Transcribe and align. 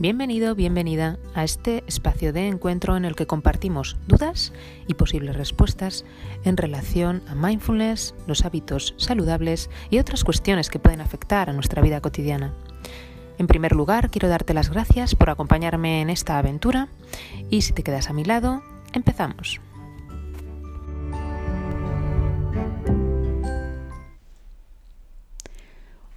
Bienvenido, 0.00 0.54
bienvenida 0.54 1.18
a 1.34 1.44
este 1.44 1.84
espacio 1.86 2.32
de 2.32 2.48
encuentro 2.48 2.96
en 2.96 3.04
el 3.04 3.14
que 3.14 3.26
compartimos 3.26 3.98
dudas 4.06 4.50
y 4.86 4.94
posibles 4.94 5.36
respuestas 5.36 6.06
en 6.42 6.56
relación 6.56 7.22
a 7.28 7.34
mindfulness, 7.34 8.14
los 8.26 8.46
hábitos 8.46 8.94
saludables 8.96 9.68
y 9.90 9.98
otras 9.98 10.24
cuestiones 10.24 10.70
que 10.70 10.78
pueden 10.78 11.02
afectar 11.02 11.50
a 11.50 11.52
nuestra 11.52 11.82
vida 11.82 12.00
cotidiana. 12.00 12.54
En 13.36 13.46
primer 13.46 13.72
lugar, 13.72 14.10
quiero 14.10 14.28
darte 14.28 14.54
las 14.54 14.70
gracias 14.70 15.14
por 15.14 15.28
acompañarme 15.28 16.00
en 16.00 16.08
esta 16.08 16.38
aventura 16.38 16.88
y 17.50 17.60
si 17.60 17.74
te 17.74 17.82
quedas 17.82 18.08
a 18.08 18.14
mi 18.14 18.24
lado, 18.24 18.62
empezamos. 18.94 19.60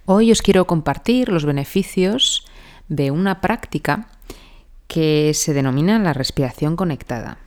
Hoy 0.06 0.32
os 0.32 0.40
quiero 0.40 0.66
compartir 0.66 1.28
los 1.28 1.44
beneficios 1.44 2.46
de 2.88 3.10
una 3.10 3.40
práctica 3.40 4.08
que 4.86 5.32
se 5.34 5.54
denomina 5.54 5.98
la 5.98 6.12
respiración 6.12 6.76
conectada. 6.76 7.38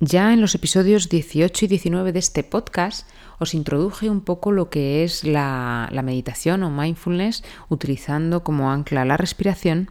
Ya 0.00 0.32
en 0.32 0.40
los 0.40 0.54
episodios 0.54 1.10
18 1.10 1.66
y 1.66 1.68
19 1.68 2.12
de 2.12 2.18
este 2.18 2.42
podcast 2.42 3.06
os 3.38 3.52
introduje 3.52 4.08
un 4.08 4.22
poco 4.22 4.50
lo 4.50 4.70
que 4.70 5.04
es 5.04 5.24
la, 5.24 5.90
meditación 6.02 6.62
o 6.62 6.70
mindfulness 6.70 7.44
utilizando 7.68 8.42
como 8.42 8.70
ancla 8.70 9.04
la 9.04 9.18
respiración. 9.18 9.90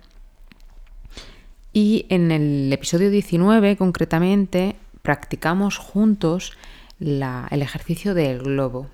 Y 1.73 2.07
en 2.09 2.31
el 2.31 2.73
episodio 2.73 3.11
19 3.11 3.77
concretamente 3.77 4.75
practicamos 5.03 5.77
juntos 5.77 6.57
el 6.99 7.61
ejercicio 7.61 8.15
del 8.15 8.39
globo 8.39 8.87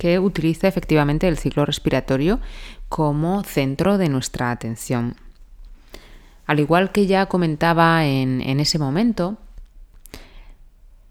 que 0.00 0.18
utiliza 0.18 0.66
efectivamente 0.66 1.28
el 1.28 1.36
ciclo 1.36 1.66
respiratorio 1.66 2.40
como 2.88 3.44
centro 3.44 3.98
de 3.98 4.08
nuestra 4.08 4.50
atención. 4.50 5.14
Al 6.46 6.58
igual 6.58 6.90
que 6.90 7.06
ya 7.06 7.26
comentaba 7.26 8.06
en, 8.06 8.40
ese 8.60 8.78
momento, 8.78 9.36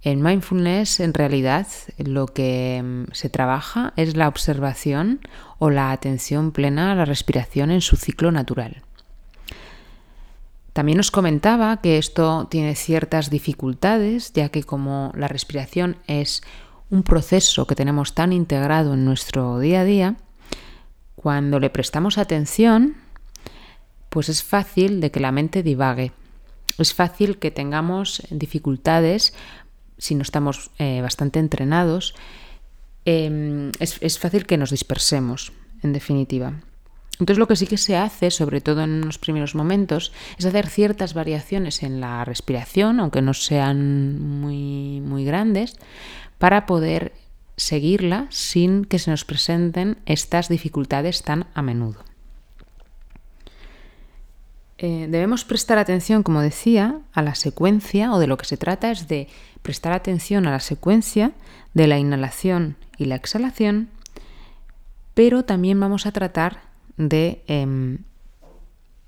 en 0.02 0.24
mindfulness 0.24 1.02
en 1.02 1.14
realidad 1.14 1.68
lo 2.00 2.26
que 2.26 2.82
mm, 2.84 3.12
se 3.14 3.30
trabaja 3.30 3.94
es 3.96 4.18
la 4.18 4.28
observación 4.28 5.20
o 5.60 5.70
la 5.70 5.92
atención 5.92 6.52
plena 6.52 6.92
a 6.92 6.96
la 6.96 7.06
respiración 7.06 7.70
en 7.70 7.82
su 7.82 7.96
ciclo 7.96 8.32
natural. 8.32 8.82
También 10.74 11.00
os 11.00 11.12
comentaba 11.12 11.78
que 11.78 12.00
esto 12.00 12.48
tiene 12.50 12.74
ciertas 12.74 13.30
dificultades, 13.30 14.34
ya 14.34 14.50
que 14.50 14.64
como 14.64 15.12
la 15.16 15.28
respiración 15.28 15.98
es 16.08 16.42
un 16.90 17.04
proceso 17.04 17.68
que 17.68 17.76
tenemos 17.76 18.14
tan 18.14 18.34
integrado 18.34 18.94
en 18.94 19.06
nuestro 19.06 19.60
día 19.60 19.82
a 19.82 19.86
día, 19.86 20.16
cuando 21.16 21.60
le 21.60 21.70
prestamos 21.70 22.18
atención, 22.18 22.96
pues 24.10 24.30
es 24.30 24.44
fácil 24.44 25.02
de 25.02 25.12
que 25.12 25.20
la 25.20 25.32
mente 25.32 25.64
divague. 25.64 26.12
Es 26.78 26.94
fácil 26.94 27.38
que 27.38 27.52
tengamos 27.52 28.24
dificultades 28.30 29.34
si 29.98 30.16
no 30.16 30.22
estamos 30.22 30.72
eh, 30.80 31.02
bastante 31.02 31.40
entrenados. 31.40 32.16
Em, 33.06 33.72
es, 33.80 34.20
fácil 34.20 34.46
que 34.46 34.58
nos 34.58 34.72
dispersemos, 34.72 35.52
en 35.84 35.94
definitiva. 35.94 36.54
Entonces 37.20 37.38
lo 37.38 37.48
que 37.48 37.58
sí 37.58 37.68
que 37.68 37.78
se 37.78 37.98
hace, 37.98 38.32
sobre 38.32 38.62
todo 38.62 38.82
en 38.82 39.02
los 39.02 39.18
primeros 39.18 39.56
momentos, 39.56 40.14
es 40.38 40.46
hacer 40.46 40.68
ciertas 40.68 41.14
variaciones 41.14 41.84
en 41.84 42.00
la 42.00 42.24
respiración, 42.24 43.02
aunque 43.02 43.22
no 43.22 43.34
sean 43.34 44.22
muy, 44.22 45.02
muy 45.02 45.26
grandes, 45.26 45.76
para 46.40 46.66
poder 46.66 47.14
seguirla 47.58 48.26
sin 48.30 48.86
que 48.86 48.98
se 48.98 49.12
nos 49.12 49.26
presenten 49.26 49.98
estas 50.06 50.50
dificultades 50.50 51.22
tan 51.22 51.46
a 51.54 51.62
menudo. 51.62 52.04
Eh, 54.82 55.08
debemos 55.10 55.44
prestar 55.44 55.78
atención, 55.78 56.24
como 56.24 56.40
decía, 56.42 57.02
a 57.12 57.22
la 57.22 57.36
secuencia, 57.36 58.14
o 58.14 58.20
de 58.20 58.28
lo 58.28 58.38
que 58.38 58.46
se 58.46 58.56
trata 58.56 58.92
es 58.92 59.10
de 59.10 59.28
prestar 59.62 59.92
atención 59.92 60.48
a 60.48 60.52
la 60.52 60.62
secuencia 60.62 61.34
de 61.74 61.88
la 61.88 62.00
inhalación 62.00 62.78
y 62.98 63.06
la 63.06 63.16
exhalación, 63.16 63.90
pero 65.14 65.44
también 65.44 65.78
vamos 65.82 66.06
a 66.06 66.14
tratar 66.14 66.62
de 66.96 67.44
em, 67.48 68.00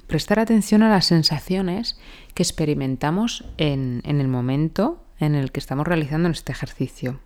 prestar 0.07 0.39
atención 0.39 0.83
a 0.83 0.89
las 0.89 1.05
sensaciones 1.05 1.97
que 2.33 2.43
experimentamos 2.43 3.45
en, 3.57 4.01
en 4.03 4.19
el 4.19 4.27
momento 4.27 5.00
en 5.21 5.35
el 5.35 5.51
que 5.51 5.59
estamos 5.59 5.87
realizando 5.87 6.27
este 6.29 6.51
ejercicio. 6.51 7.19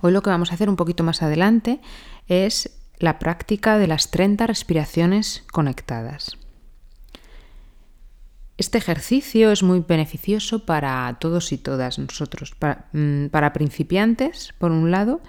Hoy 0.00 0.12
lo 0.12 0.22
que 0.22 0.30
vamos 0.30 0.50
a 0.50 0.54
hacer 0.54 0.68
un 0.68 0.76
poquito 0.76 1.04
más 1.04 1.22
adelante 1.22 1.80
es 2.26 2.78
la 2.98 3.18
práctica 3.18 3.78
de 3.78 3.86
las 3.86 4.10
30 4.10 4.46
respiraciones 4.46 5.44
conectadas. 5.52 6.36
Este 8.58 8.78
ejercicio 8.78 9.52
es 9.52 9.62
muy 9.62 9.84
beneficioso 9.86 10.64
para 10.64 11.16
todos 11.20 11.52
y 11.52 11.58
todas 11.58 11.98
nosotros, 11.98 12.54
para, 12.54 12.88
mm, 12.92 13.28
principiantes, 13.52 14.54
por 14.58 14.72
un 14.72 14.90
lado, 14.90 15.20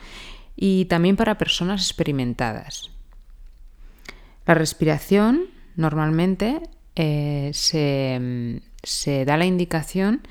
y 0.55 0.85
también 0.85 1.17
para 1.17 1.37
personas 1.37 1.81
experimentadas. 1.81 2.89
La 4.45 4.53
respiración 4.53 5.47
normalmente 5.75 6.61
eh, 6.95 7.51
mm, 7.53 8.57
se 8.81 9.25
da 9.25 9.37
la 9.37 9.45
indicación 9.45 10.21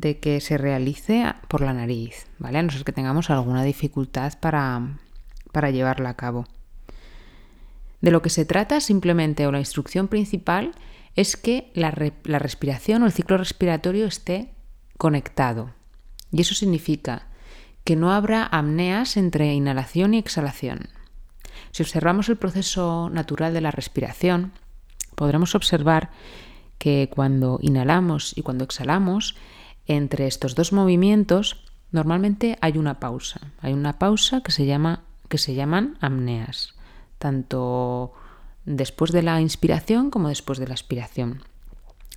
de 0.00 0.18
que 0.18 0.40
se 0.40 0.58
realice 0.58 1.24
por 1.48 1.60
la 1.60 1.72
nariz, 1.72 2.26
¿vale? 2.38 2.58
A 2.58 2.62
no 2.62 2.70
ser 2.70 2.84
que 2.84 2.92
tengamos 2.92 3.30
alguna 3.30 3.62
dificultad 3.62 4.32
para, 4.40 4.98
para 5.52 5.70
llevarla 5.70 6.10
a 6.10 6.16
cabo. 6.16 6.46
De 8.00 8.10
lo 8.10 8.20
que 8.20 8.30
se 8.30 8.44
trata 8.44 8.80
simplemente, 8.80 9.46
o 9.46 9.52
la 9.52 9.60
instrucción 9.60 10.08
principal, 10.08 10.72
es 11.14 11.36
que 11.36 11.70
la, 11.74 11.94
la 12.24 12.38
respiración 12.38 13.02
o 13.02 13.06
el 13.06 13.12
ciclo 13.12 13.38
respiratorio 13.38 14.06
esté 14.06 14.52
conectado. 14.98 15.70
Y 16.32 16.40
eso 16.40 16.54
significa 16.54 17.28
que 17.84 17.96
no 17.96 18.12
habrá 18.12 18.44
apneas 18.46 19.16
entre 19.16 19.54
inhalación 19.54 20.14
y 20.14 20.18
exhalación. 20.18 20.88
Si 21.70 21.82
observamos 21.82 22.28
el 22.28 22.36
proceso 22.36 23.10
natural 23.10 23.54
de 23.54 23.60
la 23.60 23.70
respiración, 23.70 24.52
podremos 25.14 25.54
observar 25.54 26.10
que 26.78 27.08
cuando 27.14 27.58
inhalamos 27.62 28.36
y 28.36 28.42
cuando 28.42 28.64
exhalamos, 28.64 29.36
entre 29.86 30.26
estos 30.26 30.54
dos 30.54 30.72
movimientos 30.72 31.64
normalmente 31.90 32.58
hay 32.60 32.78
una 32.78 33.00
pausa. 33.00 33.40
Hay 33.60 33.72
una 33.72 33.98
pausa 33.98 34.42
que 34.42 34.52
se, 34.52 34.66
llama, 34.66 35.04
que 35.28 35.38
se 35.38 35.54
llaman 35.54 35.96
apneas, 36.00 36.74
tanto 37.18 38.12
después 38.64 39.12
de 39.12 39.22
la 39.22 39.40
inspiración 39.40 40.10
como 40.10 40.28
después 40.28 40.58
de 40.58 40.66
la 40.66 40.74
expiración. 40.74 41.42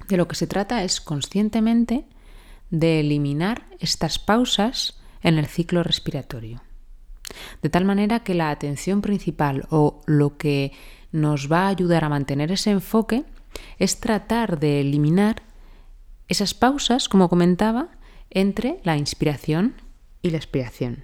De 0.07 0.17
lo 0.17 0.27
que 0.27 0.35
se 0.35 0.47
trata 0.47 0.83
es 0.83 1.01
conscientemente 1.01 2.06
de 2.69 3.00
eliminar 3.01 3.63
estas 3.79 4.19
pausas 4.19 5.00
en 5.22 5.38
el 5.38 5.45
ciclo 5.45 5.83
respiratorio. 5.83 6.61
De 7.61 7.69
tal 7.69 7.85
manera 7.85 8.22
que 8.22 8.33
la 8.33 8.50
atención 8.50 9.01
principal 9.01 9.67
o 9.69 10.01
lo 10.06 10.38
que 10.38 10.72
nos 11.11 11.51
va 11.51 11.66
a 11.66 11.69
ayudar 11.69 12.03
a 12.03 12.09
mantener 12.09 12.51
ese 12.51 12.72
enfoque 12.72 13.25
es 13.79 14.00
tratar 14.00 14.59
de 14.59 14.81
eliminar 14.81 15.41
esas 16.27 16.53
pausas, 16.53 17.09
como 17.09 17.29
comentaba, 17.29 17.89
entre 18.29 18.79
la 18.83 18.97
inspiración 18.97 19.75
y 20.21 20.31
la 20.31 20.38
expiración. 20.38 21.03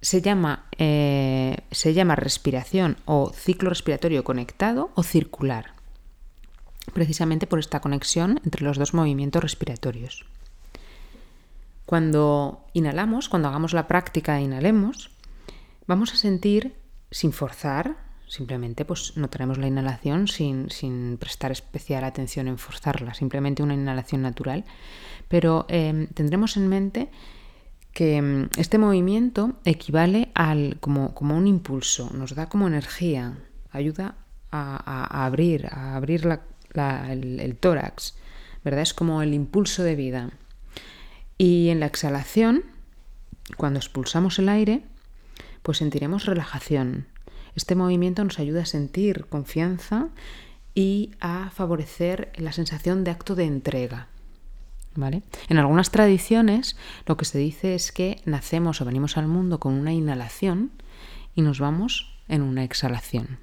Se 0.00 0.22
llama, 0.22 0.66
eh, 0.78 1.58
se 1.70 1.92
llama 1.92 2.16
respiración 2.16 2.96
o 3.04 3.32
ciclo 3.34 3.68
respiratorio 3.68 4.24
conectado 4.24 4.90
o 4.94 5.02
circular, 5.02 5.74
precisamente 6.94 7.46
por 7.46 7.58
esta 7.58 7.80
conexión 7.80 8.40
entre 8.44 8.64
los 8.64 8.78
dos 8.78 8.94
movimientos 8.94 9.42
respiratorios. 9.42 10.24
Cuando 11.84 12.64
inhalamos, 12.72 13.28
cuando 13.28 13.48
hagamos 13.48 13.74
la 13.74 13.88
práctica 13.88 14.38
e 14.38 14.42
inhalemos, 14.42 15.10
vamos 15.86 16.14
a 16.14 16.16
sentir, 16.16 16.76
sin 17.10 17.32
forzar, 17.32 18.09
Simplemente 18.30 18.84
pues 18.84 19.16
notaremos 19.16 19.58
la 19.58 19.66
inhalación 19.66 20.28
sin, 20.28 20.70
sin 20.70 21.18
prestar 21.18 21.50
especial 21.50 22.04
atención 22.04 22.46
en 22.46 22.58
forzarla, 22.58 23.12
simplemente 23.12 23.64
una 23.64 23.74
inhalación 23.74 24.22
natural. 24.22 24.64
Pero 25.26 25.66
em, 25.68 26.06
tendremos 26.06 26.56
en 26.56 26.68
mente 26.68 27.10
que 27.92 28.18
em, 28.18 28.48
este 28.56 28.78
movimiento 28.78 29.58
equivale 29.64 30.30
al, 30.34 30.76
como, 30.78 31.12
como, 31.12 31.36
un 31.36 31.48
impulso, 31.48 32.08
nos 32.14 32.36
da 32.36 32.48
como 32.48 32.68
energía, 32.68 33.36
ayuda 33.72 34.14
a, 34.52 35.24
abrir, 35.26 35.66
a 35.66 35.96
abrir 35.96 36.24
el, 36.24 37.40
el 37.40 37.56
tórax, 37.56 38.14
¿verdad? 38.62 38.82
Es 38.82 38.94
como 38.94 39.22
el 39.22 39.34
impulso 39.34 39.82
de 39.82 39.96
vida. 39.96 40.30
Y 41.36 41.70
en 41.70 41.80
la 41.80 41.86
exhalación, 41.86 42.62
cuando 43.56 43.80
expulsamos 43.80 44.38
el 44.38 44.48
aire, 44.48 44.84
pues 45.64 45.78
sentiremos 45.78 46.26
relajación, 46.26 47.06
este 47.54 47.74
movimiento 47.74 48.24
nos 48.24 48.38
ayuda 48.38 48.62
a 48.62 48.66
sentir 48.66 49.26
confianza 49.26 50.08
y 50.74 51.12
a 51.20 51.50
favorecer 51.50 52.32
la 52.36 52.52
sensación 52.52 53.04
de 53.04 53.10
acto 53.10 53.34
de 53.34 53.44
entrega. 53.44 54.08
¿Vale? 54.96 55.22
En 55.48 55.58
algunas 55.58 55.90
tradiciones 55.90 56.76
lo 57.06 57.16
que 57.16 57.24
se 57.24 57.38
dice 57.38 57.74
es 57.74 57.92
que 57.92 58.20
nacemos 58.24 58.80
o 58.80 58.84
venimos 58.84 59.16
al 59.16 59.28
mundo 59.28 59.60
con 59.60 59.74
una 59.74 59.92
inhalación 59.92 60.72
y 61.34 61.42
nos 61.42 61.60
vamos 61.60 62.12
en 62.28 62.42
una 62.42 62.64
exhalación. 62.64 63.38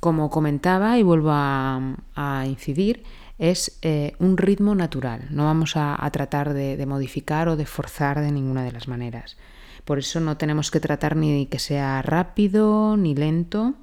Como 0.00 0.30
comentaba 0.30 0.98
y 0.98 1.02
vuelvo 1.02 1.30
a, 1.32 2.44
incidir, 2.46 3.02
es 3.38 3.78
eh, 3.82 4.14
un 4.18 4.38
ritmo 4.38 4.74
natural. 4.74 5.26
No 5.30 5.44
vamos 5.44 5.76
a, 5.76 6.08
tratar 6.10 6.54
de, 6.54 6.84
modificar 6.86 7.48
o 7.48 7.56
de 7.56 7.66
forzar 7.66 8.20
de 8.20 8.32
ninguna 8.32 8.64
de 8.64 8.72
las 8.72 8.88
maneras. 8.88 9.36
Por 9.84 9.98
eso 9.98 10.20
no 10.20 10.36
tenemos 10.36 10.70
que 10.70 10.80
tratar 10.80 11.16
ni 11.16 11.46
que 11.46 11.58
sea 11.58 12.02
rápido 12.02 12.96
ni 12.96 13.14
lento. 13.14 13.74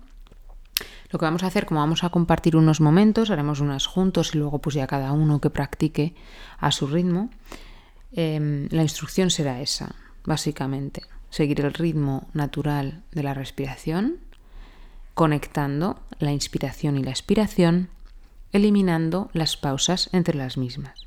Lo 1.09 1.19
que 1.19 1.25
vamos 1.25 1.44
a 1.44 1.47
hacer, 1.47 1.65
como 1.65 1.79
vamos 1.79 2.03
a 2.03 2.09
compartir 2.09 2.55
unos 2.55 2.81
momentos, 2.81 3.29
haremos 3.31 3.59
unas 3.59 3.85
juntos 3.85 4.35
y 4.35 4.38
luego 4.38 4.59
pues 4.59 4.75
ya 4.75 4.88
cada 4.88 5.11
uno 5.11 5.39
que 5.39 5.49
practique 5.49 6.15
a 6.59 6.71
su 6.71 6.88
ritmo. 6.88 7.29
Em, 8.11 8.67
la 8.71 8.83
instrucción 8.83 9.29
será 9.29 9.61
esa, 9.61 9.95
básicamente. 10.25 11.03
Seguir 11.29 11.61
el 11.61 11.73
ritmo 11.73 12.27
natural 12.33 13.03
de 13.11 13.23
la 13.23 13.33
respiración, 13.33 14.17
conectando 15.13 16.00
la 16.19 16.31
inspiración 16.31 16.97
y 16.97 17.03
la 17.03 17.11
expiración, 17.11 17.89
eliminando 18.51 19.29
las 19.33 19.57
pausas 19.57 20.09
entre 20.13 20.35
las 20.35 20.57
mismas. 20.57 21.06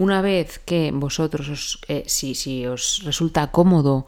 Una 0.00 0.22
vez 0.22 0.58
que 0.60 0.92
vosotros, 0.92 1.78
eh, 1.86 2.04
si, 2.06 2.64
os 2.64 3.02
resulta 3.04 3.50
cómodo 3.50 4.06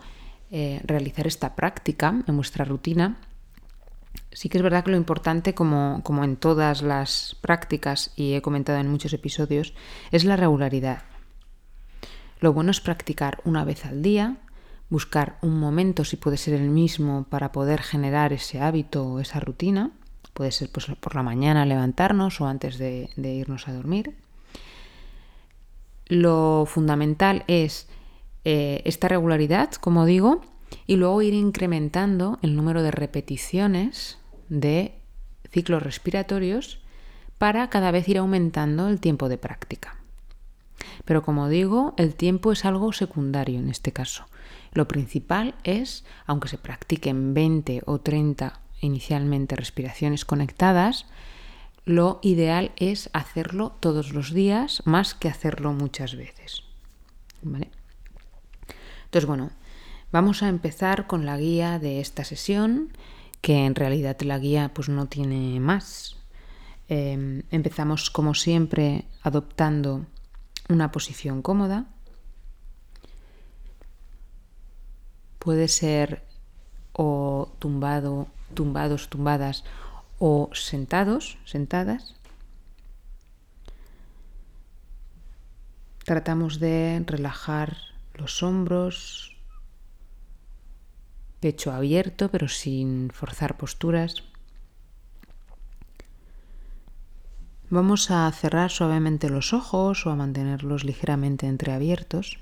eh, 0.51 0.81
realizar 0.85 1.27
esta 1.27 1.55
práctica 1.55 2.23
en 2.27 2.35
vuestra 2.35 2.65
rutina, 2.65 3.19
sí 4.33 4.49
que 4.49 4.57
es 4.57 4.63
verdad 4.63 4.85
que 4.85 4.91
lo 4.91 4.97
importante, 4.97 5.53
como, 5.53 6.01
como 6.03 6.25
en 6.25 6.37
todas 6.37 6.81
las 6.81 7.37
prácticas 7.43 8.11
y 8.17 8.33
he 8.33 8.41
comentado 8.41 8.79
en 8.79 8.89
muchos 8.89 9.13
episodios, 9.13 9.75
es 10.13 10.25
la 10.25 10.37
regularidad. 10.37 11.03
Lo 12.41 12.55
bueno 12.55 12.71
es 12.71 12.81
practicar 12.81 13.43
una 13.45 13.63
vez 13.63 13.85
al 13.85 14.01
día, 14.01 14.39
buscar 14.89 15.37
un 15.43 15.61
momento, 15.61 16.07
si 16.07 16.17
puede 16.17 16.39
ser 16.39 16.55
el 16.55 16.71
mismo, 16.71 17.27
para 17.29 17.53
poder 17.53 17.83
generar 17.83 18.33
ese 18.33 18.63
hábito 18.63 19.07
o 19.07 19.21
esa 19.21 19.41
rutina. 19.41 19.91
Puede 20.33 20.53
ser 20.53 20.71
pues, 20.73 20.87
por 20.87 21.15
la 21.15 21.23
mañana 21.23 21.67
levantarnos 21.67 22.41
o 22.41 22.47
antes 22.47 22.79
de 22.79 23.11
irnos 23.15 23.69
a 23.69 23.75
dormir 23.75 24.17
lo 26.13 26.65
fundamental 26.67 27.43
es 27.47 27.89
eh, 28.45 28.83
esta 28.85 29.09
regularidad, 29.09 29.73
como 29.73 30.05
digo, 30.05 30.43
y 30.87 30.97
luego 30.97 31.23
ir 31.23 31.33
incrementando 31.33 32.39
el 32.43 32.55
número 32.55 32.83
de 32.83 32.91
repeticiones 32.91 34.19
de 34.51 34.99
ciclos 35.51 35.83
respiratorios 35.83 36.81
para 37.39 37.71
cada 37.71 37.91
vez 37.91 38.09
ir 38.09 38.19
aumentando 38.19 38.89
el 38.89 39.01
tiempo 39.01 39.31
de 39.31 39.39
práctica. 39.39 39.97
Pero 41.07 41.23
como 41.23 41.49
digo, 41.49 41.95
el 41.97 42.15
tiempo 42.15 42.53
es 42.53 42.67
algo 42.67 42.93
secundario 42.93 43.59
en 43.59 43.71
este 43.71 43.93
caso. 43.93 44.27
Lo 44.75 44.89
principal 44.89 45.55
es, 45.65 46.05
aunque 46.27 46.49
se 46.49 46.59
practiquen 46.59 47.33
20 47.33 47.83
o 47.87 48.01
30 48.01 48.61
inicialmente 48.83 49.57
respiraciones 49.57 50.27
conectadas, 50.27 51.07
lo 51.85 52.21
ideal 52.23 52.73
es 52.77 53.11
hacerlo 53.13 53.73
todos 53.81 54.13
los 54.13 54.33
días 54.33 54.83
más 54.85 55.15
que 55.15 55.29
hacerlo 55.29 55.73
muchas 55.73 56.17
veces. 56.17 56.63
Entonces, 57.43 59.27
bueno, 59.27 59.51
vamos 60.13 60.43
a 60.43 60.49
empezar 60.49 61.07
con 61.07 61.27
la 61.27 61.37
guía 61.37 61.79
de 61.79 62.01
esta 62.01 62.25
sesión, 62.25 62.93
que 63.41 63.67
en 63.67 63.75
realidad 63.75 64.21
la 64.21 64.39
guía 64.39 64.73
pues 64.73 64.89
no 64.89 65.07
tiene 65.07 65.59
más. 65.59 66.17
Em, 66.89 67.43
empezamos 67.51 68.11
como 68.11 68.35
siempre 68.35 69.05
adoptando 69.23 70.07
una 70.69 70.93
posición 70.93 71.43
cómoda. 71.43 71.87
Puede 75.41 75.67
ser 75.67 76.23
o 76.93 77.51
tumbado, 77.59 78.29
tumbados, 78.55 79.09
tumbadas 79.09 79.65
o 80.25 80.51
sentados, 80.53 81.37
sentadas. 81.45 82.15
Tratamos 86.05 86.61
de 86.61 87.03
relajar 87.05 87.77
los 88.15 88.45
hombros, 88.45 89.37
pecho 91.41 91.73
abierto 91.73 92.31
pero 92.31 92.47
sin 92.47 93.11
forzar 93.11 93.57
posturas. 93.57 94.23
Vamos 97.69 98.13
a 98.13 98.31
cerrar 98.31 98.71
suavemente 98.71 99.29
los 99.29 99.53
ojos 99.53 100.07
o 100.07 100.11
a 100.11 100.15
mantenerlos 100.15 100.85
ligeramente 100.85 101.49
entreabiertos. 101.49 102.39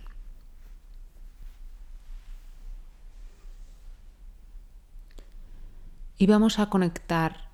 Y 6.18 6.26
vamos 6.26 6.58
a 6.58 6.68
conectar 6.68 7.49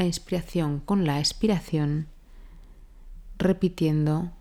la 0.00 0.06
inspiración 0.06 0.80
con 0.80 1.04
la 1.04 1.18
expiración, 1.18 2.08
repitiendo 3.36 4.32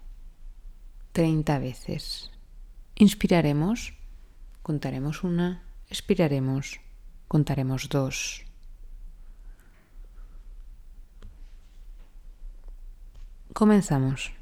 30 1.11 1.59
veces. 1.59 2.31
Inspiraremos, 2.95 3.93
contaremos 4.61 5.25
una, 5.25 5.61
expiraremos, 5.89 6.79
contaremos 7.27 7.89
dos. 7.89 8.45
Comenzamos. 13.51 14.38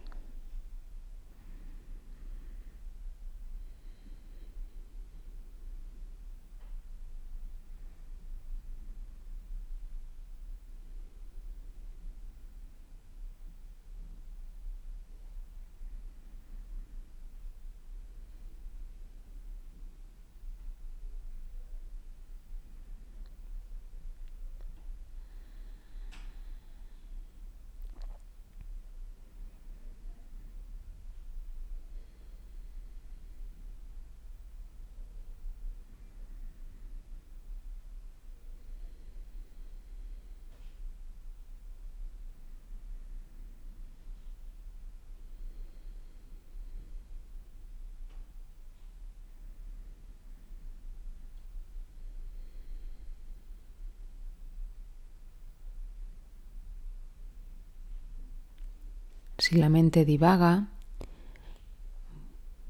Si 59.40 59.56
la 59.56 59.70
mente 59.70 60.04
divaga, 60.04 60.68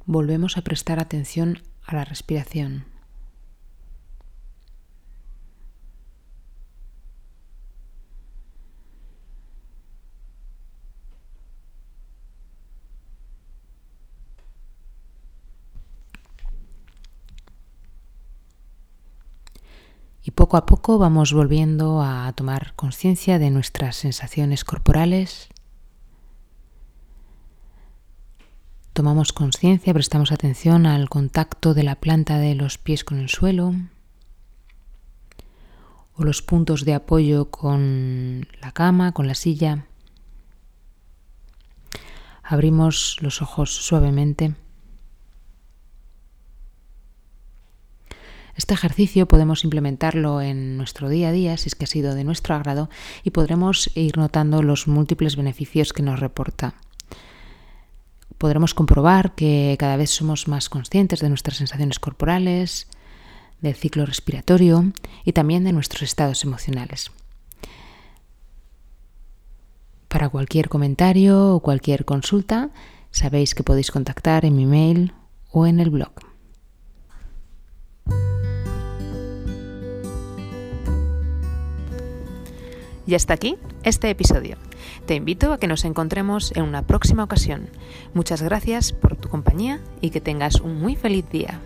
volvemos 0.06 0.58
a 0.58 0.62
prestar 0.62 1.00
atención 1.00 1.64
a 1.86 1.96
la 1.96 2.04
respiración. 2.04 2.86
Y 20.22 20.32
poco 20.32 20.58
a 20.58 20.66
poco 20.66 20.98
vamos 20.98 21.32
volviendo 21.32 22.02
a 22.02 22.30
tomar 22.34 22.74
conciencia 22.76 23.40
de 23.40 23.50
nuestras 23.50 23.96
sensaciones 23.96 24.66
corporales 24.66 25.48
Tomamos 28.98 29.32
conciencia, 29.32 29.94
prestamos 29.94 30.32
atención 30.32 30.88
al 30.88 31.08
contacto 31.08 31.76
de 31.76 31.84
la 31.84 31.98
planta 31.98 32.40
de 32.40 32.56
los 32.56 32.80
pies 32.80 33.04
con 33.04 33.20
el 33.20 33.30
suelo 33.30 33.76
o 36.16 36.24
los 36.24 36.42
puntos 36.42 36.84
de 36.84 36.96
apoyo 36.96 37.52
con 37.52 38.48
la 38.60 38.72
cama, 38.72 39.12
con 39.12 39.28
la 39.28 39.36
silla. 39.36 39.86
Abrimos 42.42 43.18
los 43.22 43.44
ojos 43.44 43.72
suavemente. 43.72 44.56
Este 48.56 48.74
ejercicio 48.74 49.28
podemos 49.28 49.64
implementarlo 49.64 50.42
en 50.42 50.76
nuestro 50.76 51.08
día 51.08 51.30
a 51.30 51.34
día 51.34 51.58
si 51.58 51.70
es 51.70 51.76
que 51.76 51.84
ha 51.84 51.88
sido 51.88 52.16
de 52.16 52.24
nuestro 52.24 52.56
agrado 52.56 52.90
y 53.22 53.30
podremos 53.30 53.96
ir 53.96 54.18
notando 54.18 54.64
los 54.64 54.88
múltiples 54.88 55.36
beneficios 55.36 55.94
que 55.94 56.02
nos 56.02 56.20
reporta 56.20 56.74
podremos 58.38 58.74
comprobar 58.74 59.36
que 59.36 59.76
cada 59.80 59.98
vez 59.98 60.12
somos 60.12 60.48
más 60.48 60.70
conscientes 60.70 61.20
de 61.20 61.30
nuestras 61.30 61.58
sensaciones 61.58 62.00
corporales, 62.00 62.88
del 63.62 63.76
ciclo 63.76 64.06
respiratorio 64.06 64.92
y 65.26 65.34
también 65.34 65.64
de 65.64 65.74
nuestros 65.74 66.04
estados 66.04 66.44
emocionales. 66.44 67.12
Para 70.08 70.30
cualquier 70.30 70.70
comentario 70.70 71.56
o 71.56 71.60
cualquier 71.60 72.06
consulta, 72.06 72.70
sabéis 73.12 73.56
que 73.56 73.64
podéis 73.64 73.92
contactar 73.92 74.46
en 74.46 74.56
mi 74.56 74.66
mail 74.66 75.14
o 75.52 75.68
en 75.68 75.80
el 75.80 75.90
blog. 75.90 76.12
Y 83.06 83.16
hasta 83.16 83.34
aquí 83.34 83.58
este 83.84 84.10
episodio. 84.10 84.67
Te 85.06 85.16
invito 85.16 85.54
a 85.54 85.58
que 85.58 85.68
nos 85.68 85.86
encontremos 85.86 86.52
en 86.56 86.64
una 86.64 86.82
próxima 86.82 87.24
ocasión. 87.24 87.70
Muchas 88.14 88.42
gracias 88.42 88.92
por 88.94 89.16
tu 89.16 89.30
compañía 89.30 89.80
y 90.02 90.10
que 90.10 90.22
tengas 90.22 90.62
un 90.62 90.80
muy 90.80 90.96
feliz 90.96 91.30
día. 91.30 91.60